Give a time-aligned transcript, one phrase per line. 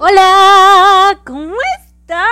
[0.00, 2.24] Hola, ¿cómo están?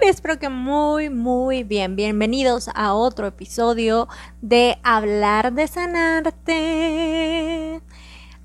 [0.00, 1.94] Espero que muy, muy bien.
[1.94, 4.08] Bienvenidos a otro episodio
[4.40, 6.22] de Hablar de Sanarte.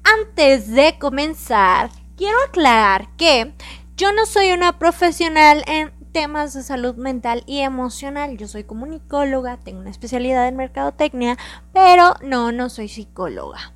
[0.03, 3.53] Antes de comenzar, quiero aclarar que
[3.95, 8.35] yo no soy una profesional en temas de salud mental y emocional.
[8.35, 11.37] Yo soy comunicóloga, tengo una especialidad en mercadotecnia,
[11.71, 13.73] pero no, no soy psicóloga.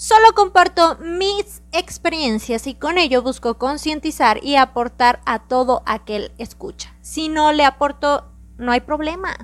[0.00, 6.94] Solo comparto mis experiencias y con ello busco concientizar y aportar a todo aquel escucha.
[7.02, 8.24] Si no le aporto,
[8.56, 9.36] no hay problema.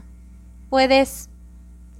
[0.71, 1.29] Puedes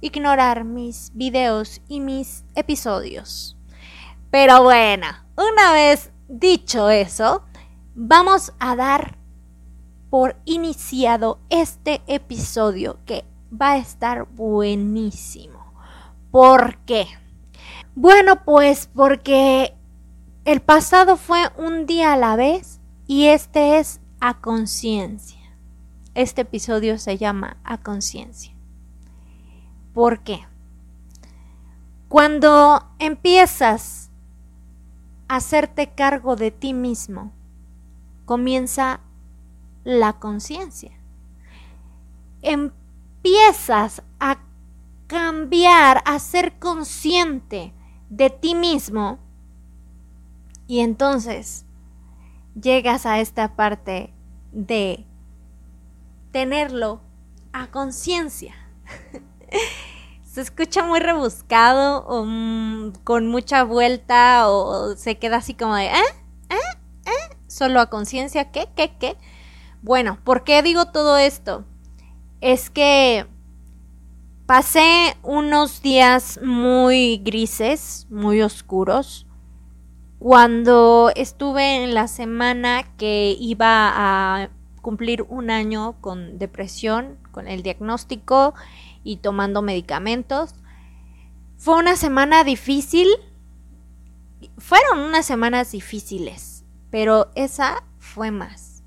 [0.01, 3.55] ignorar mis videos y mis episodios.
[4.31, 5.05] Pero bueno,
[5.35, 7.43] una vez dicho eso,
[7.93, 9.19] vamos a dar
[10.09, 15.73] por iniciado este episodio que va a estar buenísimo.
[16.31, 17.05] ¿Por qué?
[17.99, 19.73] Bueno, pues porque
[20.45, 25.41] el pasado fue un día a la vez y este es a conciencia.
[26.13, 28.53] Este episodio se llama a conciencia.
[29.95, 30.45] ¿Por qué?
[32.07, 34.11] Cuando empiezas
[35.27, 37.31] a hacerte cargo de ti mismo,
[38.25, 38.99] comienza
[39.83, 40.91] la conciencia.
[42.43, 44.37] Empiezas a
[45.07, 47.73] cambiar, a ser consciente
[48.09, 49.19] de ti mismo
[50.67, 51.65] y entonces
[52.59, 54.13] llegas a esta parte
[54.51, 55.05] de
[56.31, 57.01] tenerlo
[57.53, 58.55] a conciencia.
[60.23, 65.87] se escucha muy rebuscado o mm, con mucha vuelta o se queda así como de,
[65.87, 66.01] ¿eh?
[66.49, 66.77] ¿eh?
[67.05, 67.37] ¿eh?
[67.47, 68.67] Solo a conciencia, ¿qué?
[68.75, 68.95] ¿Qué?
[68.99, 69.17] ¿Qué?
[69.81, 71.65] Bueno, ¿por qué digo todo esto?
[72.41, 73.25] Es que
[74.47, 79.27] Pasé unos días muy grises, muy oscuros,
[80.19, 84.49] cuando estuve en la semana que iba a
[84.81, 88.53] cumplir un año con depresión, con el diagnóstico
[89.03, 90.55] y tomando medicamentos.
[91.57, 93.09] Fue una semana difícil.
[94.57, 98.81] Fueron unas semanas difíciles, pero esa fue más.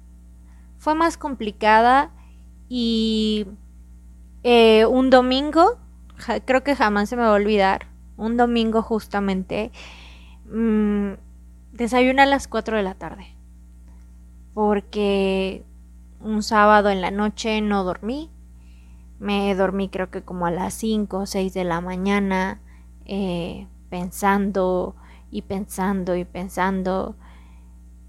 [0.79, 2.13] Fue más complicada
[2.71, 3.47] y
[4.43, 5.79] eh, un domingo,
[6.45, 7.87] creo que jamás se me va a olvidar,
[8.17, 9.73] un domingo justamente,
[10.47, 11.13] mmm,
[12.19, 13.35] a las 4 de la tarde.
[14.55, 15.65] Porque
[16.21, 18.31] un sábado en la noche no dormí.
[19.19, 22.61] Me dormí creo que como a las 5 o 6 de la mañana,
[23.07, 24.97] eh, pensando
[25.31, 27.17] y pensando y pensando.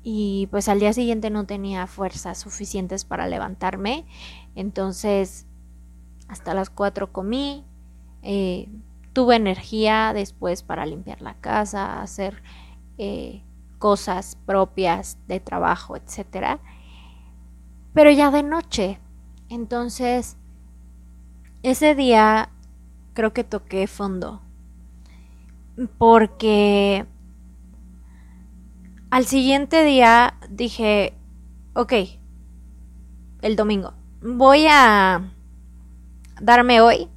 [0.04, 4.06] Y pues al día siguiente no tenía fuerzas suficientes para levantarme.
[4.56, 5.46] Entonces
[6.32, 7.66] hasta las 4 comí,
[8.24, 8.70] eh,
[9.12, 12.42] tuve energía después para limpiar la casa, hacer
[12.98, 13.44] eh,
[13.80, 16.62] cosas propias de trabajo, etc.
[17.94, 19.00] Pero ya de noche.
[19.50, 20.38] Entonces,
[21.64, 22.50] ese día
[23.14, 24.42] creo que toqué fondo.
[25.98, 27.06] Porque
[29.10, 31.14] al siguiente día dije,
[31.74, 31.94] ok,
[33.42, 35.34] el domingo, voy a
[36.42, 37.08] darme hoy,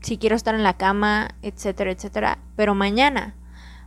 [0.00, 3.34] si quiero estar en la cama, etcétera, etcétera, pero mañana,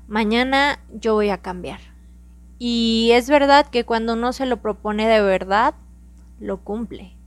[0.08, 1.80] mañana yo voy a cambiar.
[2.58, 5.76] Y es verdad que cuando uno se lo propone de verdad,
[6.40, 7.18] lo cumple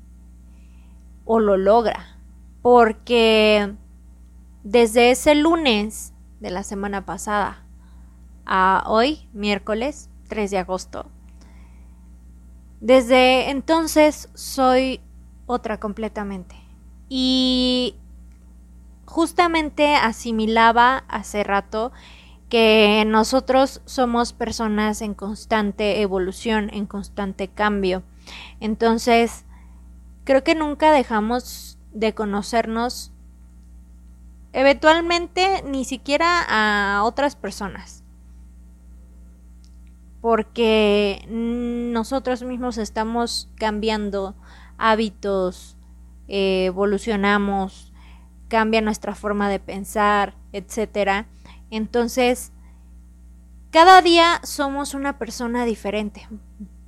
[1.25, 2.19] o lo logra.
[2.63, 3.75] Porque
[4.63, 7.65] desde ese lunes de la semana pasada
[8.47, 11.11] a hoy, miércoles 3 de agosto,
[12.81, 15.01] desde entonces soy
[15.47, 16.64] otra completamente.
[17.17, 17.95] Y
[19.07, 21.93] justamente asimilaba hace rato
[22.49, 28.03] que nosotros somos personas en constante evolución, en constante cambio.
[28.59, 29.45] Entonces,
[30.25, 33.13] creo que nunca dejamos de conocernos
[34.53, 38.03] eventualmente ni siquiera a otras personas.
[40.21, 44.35] Porque nosotros mismos estamos cambiando
[44.79, 45.77] hábitos,
[46.29, 47.93] eh, evolucionamos,
[48.49, 51.27] cambia nuestra forma de pensar, etcétera.
[51.71, 52.53] Entonces,
[53.71, 56.29] cada día somos una persona diferente.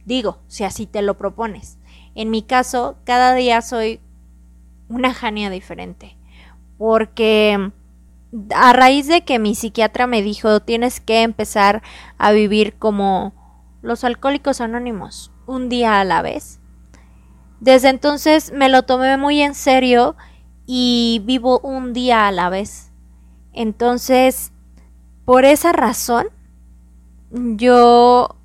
[0.05, 1.79] Digo, si así te lo propones.
[2.15, 4.01] En mi caso, cada día soy
[4.89, 6.17] una Jania diferente.
[6.79, 7.73] Porque
[8.55, 11.83] a raíz de que mi psiquiatra me dijo tienes que empezar
[12.19, 13.35] a vivir como
[13.83, 16.61] los alcohólicos anónimos, un día a la vez.
[17.61, 20.17] Desde entonces me lo tomé muy en serio
[20.67, 22.93] y vivo un día a la vez.
[23.53, 24.53] Entonces,
[25.25, 26.27] por esa razón,
[27.31, 28.37] yo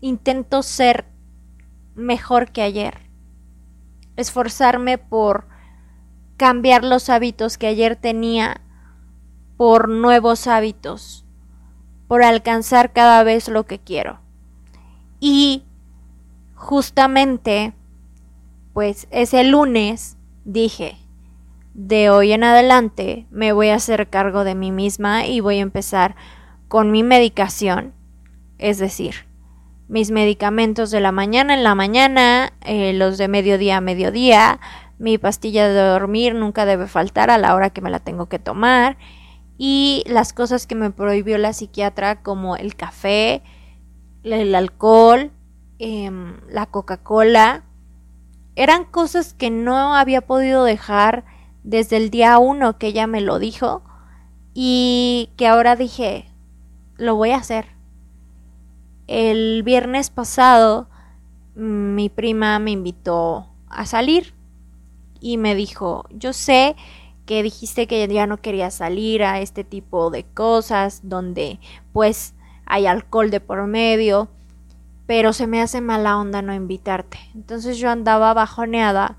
[0.00, 1.06] intento ser
[1.94, 3.00] mejor que ayer.
[4.16, 5.46] Esforzarme por
[6.36, 8.60] cambiar los hábitos que ayer tenía
[9.56, 11.24] por nuevos hábitos,
[12.08, 14.20] por alcanzar cada vez lo que quiero.
[15.20, 15.64] Y
[16.54, 17.72] justamente,
[18.74, 20.98] pues ese lunes dije,
[21.74, 25.62] de hoy en adelante me voy a hacer cargo de mí misma y voy a
[25.62, 26.16] empezar
[26.68, 27.94] con mi medicación,
[28.58, 29.26] es decir,
[29.86, 34.58] mis medicamentos de la mañana en la mañana, eh, los de mediodía a mediodía,
[34.98, 38.40] mi pastilla de dormir nunca debe faltar a la hora que me la tengo que
[38.40, 38.96] tomar
[39.56, 43.42] y las cosas que me prohibió la psiquiatra como el café,
[44.24, 45.30] el alcohol,
[45.78, 47.62] em, la Coca-Cola,
[48.56, 51.24] eran cosas que no había podido dejar
[51.62, 53.82] desde el día uno que ella me lo dijo
[54.52, 56.26] y que ahora dije,
[56.96, 57.66] lo voy a hacer.
[59.06, 60.88] El viernes pasado
[61.54, 64.34] mi prima me invitó a salir
[65.20, 66.76] y me dijo, yo sé
[67.26, 71.58] que dijiste que ya no quería salir a este tipo de cosas donde
[71.92, 72.34] pues
[72.66, 74.28] hay alcohol de por medio,
[75.06, 77.18] pero se me hace mala onda no invitarte.
[77.34, 79.16] Entonces yo andaba bajoneada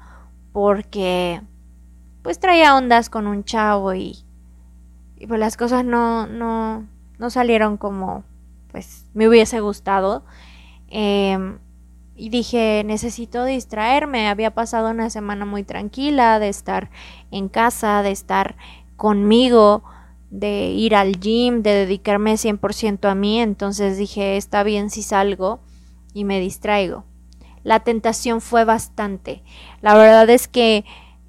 [0.51, 1.41] porque
[2.21, 4.23] pues traía ondas con un chavo y,
[5.17, 6.87] y pues las cosas no, no,
[7.19, 8.23] no salieron como
[8.71, 10.25] pues me hubiese gustado.
[10.89, 11.57] Eh,
[12.15, 14.29] y dije, necesito distraerme.
[14.29, 16.89] Había pasado una semana muy tranquila de estar
[17.29, 18.55] en casa, de estar
[18.95, 19.83] conmigo,
[20.29, 23.39] de ir al gym, de dedicarme 100% a mí.
[23.41, 25.59] Entonces dije, está bien si salgo
[26.15, 27.03] y me distraigo.
[27.63, 29.43] La tentación fue bastante.
[29.81, 30.85] La verdad es que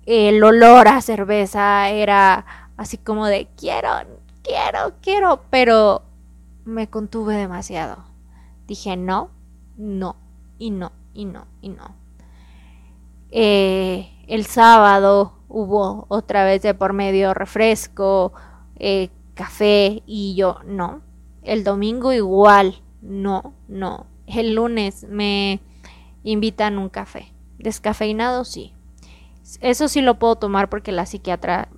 [0.07, 2.47] el olor a cerveza era
[2.77, 3.91] así como de quiero,
[4.43, 6.05] quiero, quiero, pero
[6.65, 8.05] me contuve demasiado.
[8.69, 9.31] Dije, no,
[9.77, 10.17] no,
[10.57, 11.97] y no, y no, y no.
[13.33, 18.33] Eh, el sábado hubo otra vez de por medio refresco,
[18.77, 21.01] eh, café y yo no.
[21.43, 24.07] El domingo igual, no, no.
[24.27, 25.61] El lunes me
[26.23, 27.33] invitan un café.
[27.59, 28.73] Descafeinado sí.
[29.61, 31.69] Eso sí lo puedo tomar porque la psiquiatra,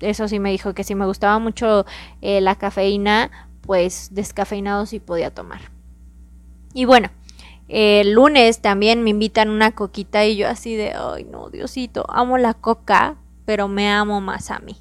[0.00, 1.84] eso sí me dijo que si me gustaba mucho
[2.22, 3.30] eh, la cafeína,
[3.62, 5.72] pues descafeinado sí podía tomar.
[6.72, 7.10] Y bueno,
[7.68, 12.38] el lunes también me invitan una coquita y yo así de, ay no, Diosito, amo
[12.38, 14.76] la coca, pero me amo más a mí.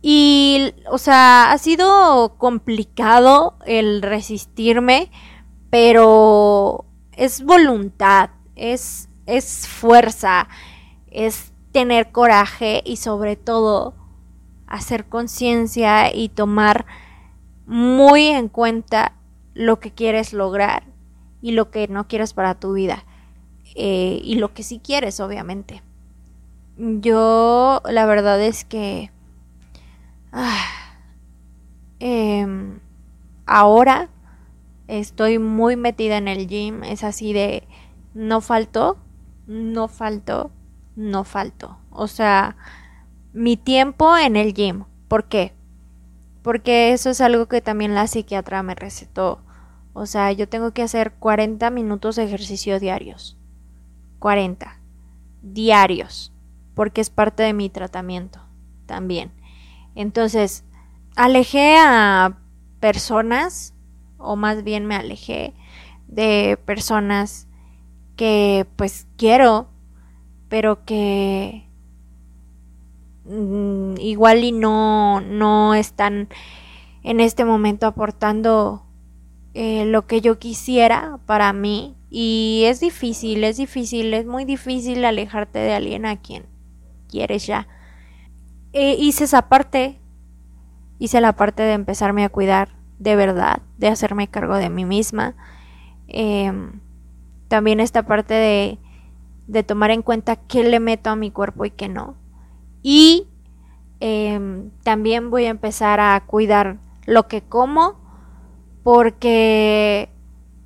[0.00, 5.10] Y, o sea, ha sido complicado el resistirme,
[5.78, 10.48] pero es voluntad, es, es fuerza,
[11.10, 13.92] es tener coraje y sobre todo
[14.66, 16.86] hacer conciencia y tomar
[17.66, 19.12] muy en cuenta
[19.52, 20.84] lo que quieres lograr
[21.42, 23.04] y lo que no quieres para tu vida.
[23.74, 25.82] Eh, y lo que sí quieres, obviamente.
[26.78, 29.10] Yo, la verdad es que...
[30.32, 30.64] Ah,
[31.98, 32.80] em,
[33.44, 34.08] ahora
[34.88, 36.82] estoy muy metida en el gym.
[36.84, 37.66] Es así de...
[38.14, 38.96] No faltó,
[39.46, 40.50] no faltó,
[40.94, 41.78] no faltó.
[41.90, 42.56] O sea,
[43.32, 44.84] mi tiempo en el gym.
[45.08, 45.52] ¿Por qué?
[46.42, 49.42] Porque eso es algo que también la psiquiatra me recetó
[49.98, 53.38] o sea, yo tengo que hacer 40 minutos de ejercicio diarios.
[54.18, 54.78] 40.
[55.40, 56.34] Diarios.
[56.74, 58.42] Porque es parte de mi tratamiento
[58.84, 59.32] también.
[59.94, 60.64] Entonces,
[61.16, 62.36] alejé a
[62.78, 63.72] personas,
[64.26, 65.54] o más bien me alejé
[66.08, 67.48] de personas
[68.16, 69.68] que pues quiero,
[70.48, 71.68] pero que
[73.24, 76.28] mm, igual y no, no están
[77.02, 78.84] en este momento aportando
[79.54, 85.04] eh, lo que yo quisiera para mí y es difícil, es difícil, es muy difícil
[85.04, 86.46] alejarte de alguien a quien
[87.08, 87.68] quieres ya.
[88.72, 90.00] Eh, hice esa parte,
[90.98, 95.34] hice la parte de empezarme a cuidar de verdad, de hacerme cargo de mí misma.
[96.08, 96.80] Em,
[97.48, 98.78] también esta parte de,
[99.46, 102.14] de tomar en cuenta qué le meto a mi cuerpo y qué no.
[102.82, 103.26] Y
[104.00, 107.96] em, también voy a empezar a cuidar lo que como
[108.82, 110.10] porque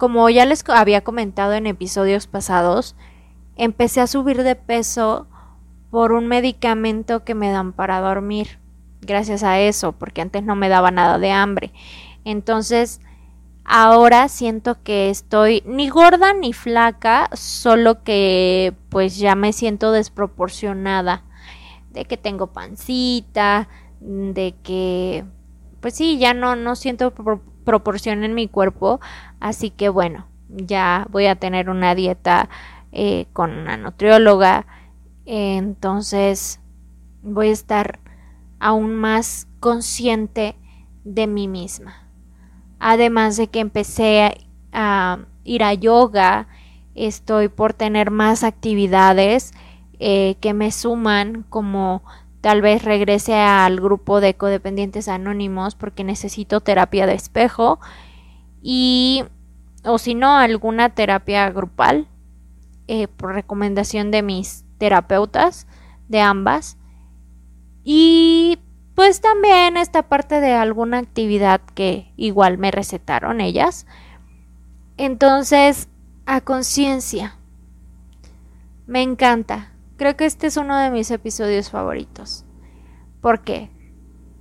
[0.01, 2.97] como ya les había comentado en episodios pasados,
[3.57, 5.27] empecé a subir de peso
[5.91, 8.59] por un medicamento que me dan para dormir.
[9.03, 11.73] Gracias a eso, porque antes no me daba nada de hambre.
[12.25, 13.01] Entonces,
[13.65, 21.25] ahora siento que estoy ni gorda ni flaca, solo que pues ya me siento desproporcionada.
[21.91, 23.69] De que tengo pancita,
[24.01, 25.25] de que
[25.81, 27.13] pues sí, ya no, no siento
[27.65, 29.01] proporción en mi cuerpo.
[29.41, 32.49] Así que bueno, ya voy a tener una dieta
[32.93, 34.67] eh, con una nutrióloga
[35.33, 36.61] entonces
[37.23, 38.01] voy a estar
[38.59, 40.57] aún más consciente
[41.05, 42.10] de mí misma.
[42.81, 46.49] Además de que empecé a, ir a yoga,
[46.95, 49.53] estoy por tener más actividades
[49.99, 52.03] eh, que me suman como
[52.41, 57.79] tal vez regrese al grupo de codependientes anónimos porque necesito terapia de espejo
[58.63, 59.25] y
[59.85, 62.09] o si no alguna terapia grupal
[62.87, 65.67] eh, por recomendación de mis terapeutas
[66.09, 66.77] de ambas.
[67.85, 68.59] Y
[68.95, 73.87] pues también esta parte de alguna actividad que igual me recetaron ellas.
[74.97, 75.89] Entonces,
[76.27, 77.37] a conciencia.
[78.87, 79.73] Me encanta.
[79.97, 82.45] Creo que este es uno de mis episodios favoritos.
[83.21, 83.71] ¿Por qué?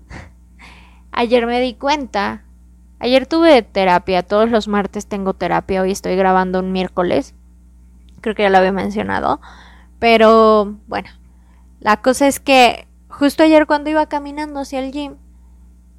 [1.11, 2.43] Ayer me di cuenta.
[2.99, 4.23] Ayer tuve terapia.
[4.23, 5.81] Todos los martes tengo terapia.
[5.81, 7.35] Hoy estoy grabando un miércoles.
[8.21, 9.39] Creo que ya lo había mencionado.
[9.99, 11.09] Pero bueno,
[11.79, 12.88] la cosa es que
[13.19, 15.17] justo ayer cuando iba caminando hacia el gym,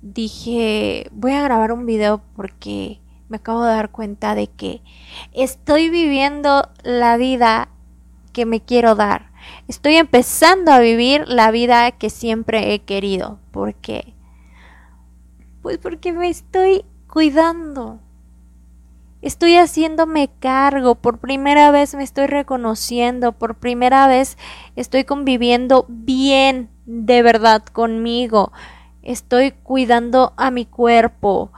[0.01, 2.99] dije, voy a grabar un video porque
[3.29, 4.83] me acabo de dar cuenta de que
[5.33, 7.69] estoy viviendo la vida
[8.33, 9.33] que me quiero dar.
[9.69, 13.39] Estoy empezando a vivir la vida que siempre he querido.
[13.51, 14.15] ¿Por qué?
[15.61, 18.01] Pues porque me estoy cuidando.
[19.23, 24.39] Estoy haciéndome cargo, por primera vez me estoy reconociendo, por primera vez
[24.77, 28.51] estoy conviviendo bien de verdad conmigo.
[29.03, 31.53] Estoy cuidando a mi cuerpo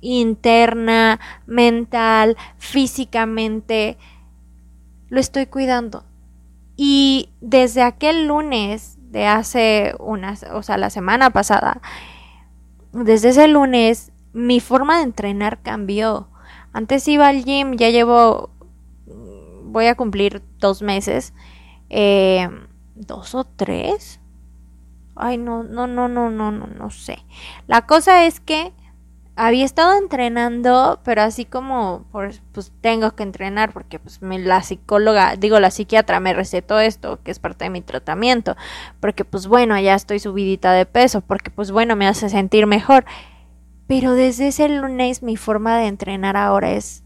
[0.00, 3.96] interna, mental, físicamente.
[5.08, 6.04] Lo estoy cuidando.
[6.76, 11.80] Y desde aquel lunes de hace unas, o sea, la semana pasada,
[12.92, 16.28] desde ese lunes mi forma de entrenar cambió
[16.74, 18.50] antes iba al gym, ya llevo,
[19.62, 21.32] voy a cumplir dos meses,
[21.88, 22.48] eh,
[22.94, 24.20] dos o tres.
[25.16, 27.24] Ay, no, no, no, no, no, no, no sé.
[27.68, 28.72] La cosa es que
[29.36, 32.42] había estado entrenando, pero así como, pues,
[32.80, 37.38] tengo que entrenar porque pues la psicóloga, digo la psiquiatra me recetó esto, que es
[37.38, 38.56] parte de mi tratamiento,
[39.00, 43.04] porque pues bueno, ya estoy subidita de peso, porque pues bueno, me hace sentir mejor.
[43.86, 47.02] Pero desde ese lunes mi forma de entrenar ahora es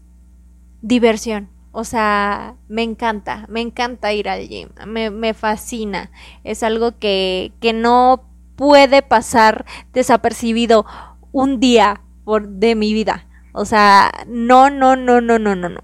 [0.81, 1.49] diversión.
[1.71, 6.11] O sea, me encanta, me encanta ir al gym, me, me fascina.
[6.43, 8.23] Es algo que, que no
[8.55, 10.85] puede pasar desapercibido
[11.31, 13.27] un día por, de mi vida.
[13.53, 15.81] O sea, no, no, no, no, no, no, no.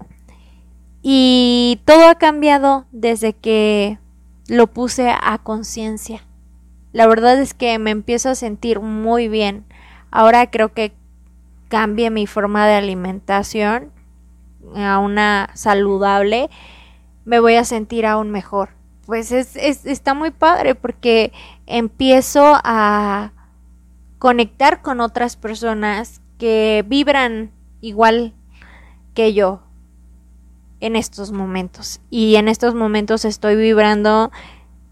[1.02, 3.98] Y todo ha cambiado desde que
[4.48, 6.26] lo puse a conciencia.
[6.92, 9.64] La verdad es que me empiezo a sentir muy bien.
[10.16, 10.94] Ahora creo que
[11.68, 13.92] cambie mi forma de alimentación
[14.74, 16.48] a una saludable,
[17.26, 18.70] me voy a sentir aún mejor.
[19.04, 21.34] Pues es, está muy padre porque
[21.66, 23.32] empiezo a
[24.18, 27.50] conectar con otras personas que vibran
[27.82, 28.32] igual
[29.12, 29.60] que yo
[30.80, 32.00] en estos momentos.
[32.08, 34.32] Y en estos momentos estoy vibrando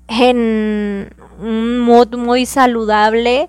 [0.06, 3.48] en un mood muy saludable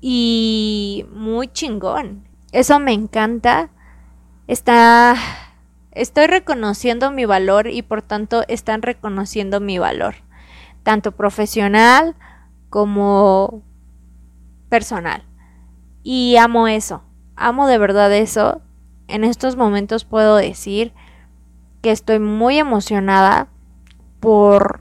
[0.00, 2.28] y muy chingón.
[2.52, 3.70] Eso me encanta.
[4.46, 5.16] Está
[5.96, 10.16] estoy reconociendo mi valor y por tanto están reconociendo mi valor,
[10.82, 12.14] tanto profesional
[12.68, 13.62] como
[14.68, 15.24] personal.
[16.02, 17.02] Y amo eso.
[17.34, 18.60] Amo de verdad eso.
[19.08, 20.92] En estos momentos puedo decir
[21.80, 23.48] que estoy muy emocionada
[24.20, 24.80] por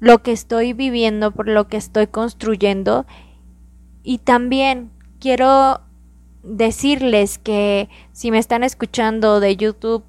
[0.00, 3.06] lo que estoy viviendo, por lo que estoy construyendo
[4.08, 5.82] y también quiero
[6.42, 10.02] decirles que si me están escuchando de YouTube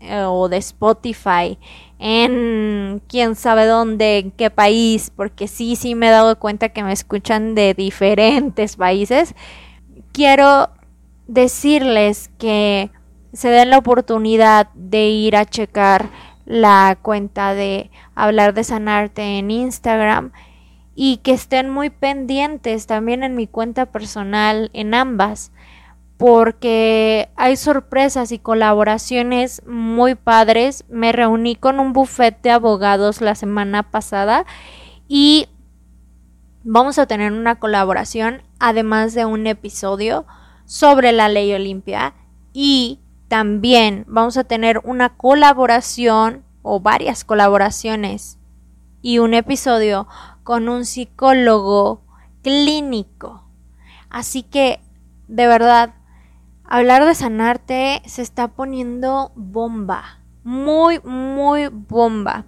[0.00, 1.58] eh, o de Spotify
[1.98, 6.82] en quién sabe dónde, en qué país, porque sí, sí me he dado cuenta que
[6.82, 9.34] me escuchan de diferentes países,
[10.12, 10.68] quiero
[11.26, 12.90] decirles que
[13.32, 16.10] se den la oportunidad de ir a checar
[16.44, 20.32] la cuenta de hablar de sanarte en Instagram
[20.98, 25.52] y que estén muy pendientes también en mi cuenta personal, en ambas,
[26.16, 30.86] porque hay sorpresas y colaboraciones muy padres.
[30.88, 34.46] Me reuní con un buffet de abogados la semana pasada
[35.06, 35.48] y
[36.64, 40.24] vamos a tener una colaboración, además de un episodio
[40.64, 42.14] sobre la ley Olimpia
[42.54, 48.38] y también vamos a tener una colaboración o varias colaboraciones
[49.02, 50.08] y un episodio
[50.46, 52.04] con un psicólogo
[52.44, 53.42] clínico.
[54.10, 54.78] Así que,
[55.26, 55.94] de verdad,
[56.62, 60.20] hablar de sanarte se está poniendo bomba.
[60.44, 62.44] Muy, muy bomba.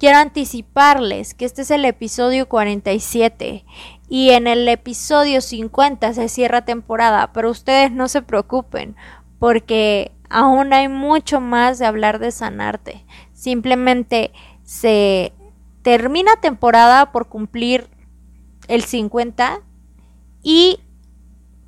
[0.00, 3.64] Quiero anticiparles que este es el episodio 47
[4.08, 8.96] y en el episodio 50 se cierra temporada, pero ustedes no se preocupen
[9.38, 13.06] porque aún hay mucho más de hablar de sanarte.
[13.34, 14.32] Simplemente
[14.64, 15.32] se
[15.84, 17.88] termina temporada por cumplir
[18.68, 19.60] el 50
[20.42, 20.80] y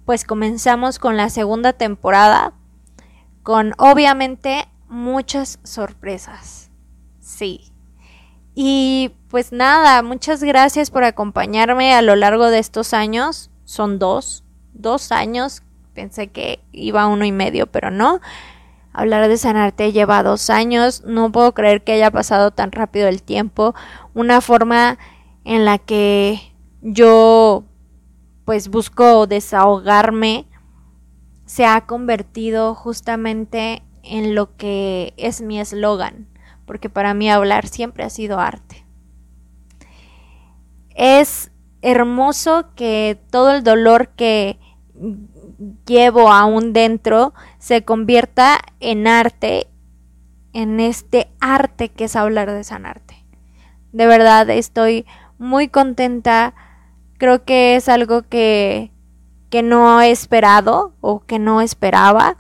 [0.07, 2.55] pues comenzamos con la segunda temporada
[3.43, 6.71] con obviamente muchas sorpresas.
[7.21, 7.73] Sí.
[8.55, 13.51] Y pues nada, muchas gracias por acompañarme a lo largo de estos años.
[13.65, 15.63] Son dos, dos años.
[15.93, 18.21] Pensé que iba uno y medio, pero no.
[18.97, 21.05] Hablar de sanarte lleva dos años.
[21.05, 23.75] No puedo creer que haya pasado tan rápido el tiempo.
[24.15, 24.99] Una forma
[25.45, 26.41] en la que
[26.81, 27.65] yo
[28.45, 30.47] pues busco desahogarme
[31.45, 36.29] se ha convertido justamente en lo que es mi eslogan
[36.67, 38.85] porque para mí hablar siempre ha sido arte.
[40.95, 41.51] Es
[41.81, 44.59] hermoso que todo el dolor que
[45.87, 49.69] llevo aún dentro se convierta en arte,
[50.53, 53.25] en este arte que es hablar de sanarte.
[53.93, 55.07] De verdad estoy
[55.39, 56.55] muy contenta,
[57.19, 58.91] creo que es algo que,
[59.51, 62.37] que no he esperado o que no esperaba,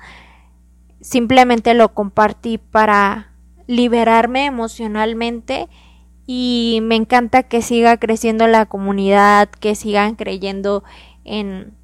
[1.00, 3.32] simplemente lo compartí para
[3.66, 5.68] liberarme emocionalmente
[6.26, 10.82] y me encanta que siga creciendo la comunidad, que sigan creyendo
[11.24, 11.74] en,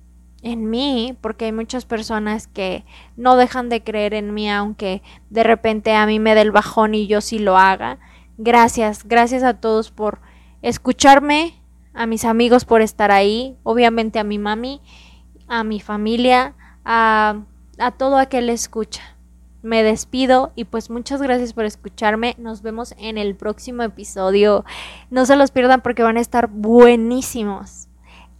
[0.43, 2.85] en mí, porque hay muchas personas que
[3.17, 6.95] no dejan de creer en mí, aunque de repente a mí me dé el bajón
[6.95, 7.99] y yo sí lo haga.
[8.39, 10.21] Gracias, gracias a todos por
[10.63, 11.55] escucharme,
[11.95, 14.81] a mis amigos por estar ahí, obviamente a mi mami,
[15.49, 17.43] a mi familia, a,
[17.79, 19.13] a todo aquel escucha
[19.63, 22.35] me despido y pues muchas gracias por escucharme.
[22.39, 24.65] Nos vemos en el próximo episodio.
[25.11, 27.89] No se los pierdan porque van a estar buenísimos.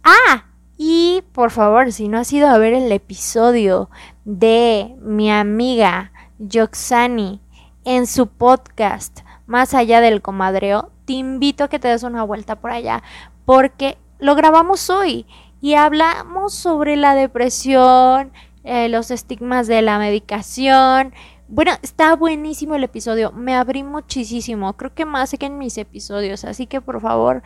[0.03, 0.45] Ah,
[0.77, 3.89] y por favor, si no has ido a ver el episodio
[4.25, 7.41] de mi amiga Yoxani
[7.85, 12.55] en su podcast Más allá del comadreo, te invito a que te des una vuelta
[12.55, 13.03] por allá
[13.45, 15.25] porque lo grabamos hoy
[15.61, 18.31] y hablamos sobre la depresión,
[18.63, 21.13] eh, los estigmas de la medicación.
[21.47, 23.31] Bueno, está buenísimo el episodio.
[23.31, 24.73] Me abrí muchísimo.
[24.73, 26.45] Creo que más que en mis episodios.
[26.45, 27.43] Así que por favor,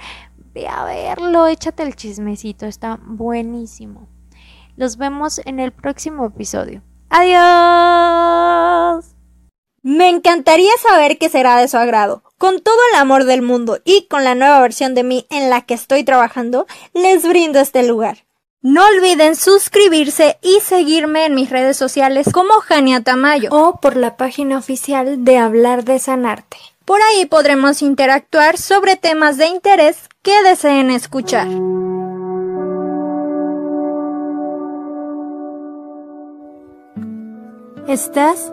[0.57, 1.47] ve a verlo.
[1.47, 2.65] Échate el chismecito.
[2.65, 4.07] Está buenísimo.
[4.75, 6.81] Los vemos en el próximo episodio.
[7.09, 8.25] Adiós.
[9.83, 12.23] Me encantaría saber qué será de su agrado.
[12.37, 15.61] Con todo el amor del mundo y con la nueva versión de mí en la
[15.61, 18.25] que estoy trabajando, les brindo este lugar.
[18.61, 24.17] No olviden suscribirse y seguirme en mis redes sociales como Jania Tamayo o por la
[24.17, 26.57] página oficial de Hablar de Sanarte.
[26.83, 31.47] Por ahí podremos interactuar sobre temas de interés que deseen escuchar.
[37.87, 38.51] Estás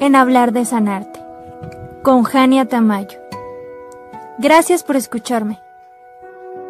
[0.00, 1.20] en Hablar de Sanarte
[2.02, 3.20] con Jania Tamayo.
[4.38, 5.60] Gracias por escucharme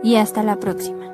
[0.02, 1.07] y hasta la próxima.